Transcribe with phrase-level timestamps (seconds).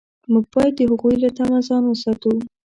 [0.31, 2.33] موږ باید د هغوی له طمع ځان وساتو.